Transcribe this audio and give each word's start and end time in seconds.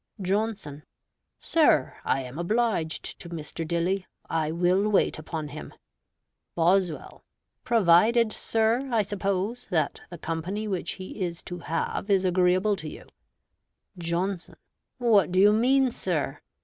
Johnson 0.19 0.81
Sir, 1.39 1.95
I 2.03 2.21
am 2.23 2.39
obliged 2.39 3.19
to 3.19 3.29
Mr. 3.29 3.67
Dilly. 3.67 4.07
I 4.27 4.51
will 4.51 4.89
wait 4.89 5.19
upon 5.19 5.49
him 5.49 5.75
Boswell 6.55 7.23
Provided, 7.63 8.33
sir, 8.33 8.89
I 8.91 9.03
suppose, 9.03 9.67
that 9.67 10.01
the 10.09 10.17
company 10.17 10.67
which 10.67 10.93
he 10.93 11.21
is 11.23 11.43
to 11.43 11.59
have 11.59 12.09
is 12.09 12.25
agreeable 12.25 12.75
to 12.77 12.89
you. 12.89 13.05
Johnson 13.95 14.55
What 14.97 15.31
do 15.31 15.37
you 15.39 15.53
mean, 15.53 15.91
sir? 15.91 16.39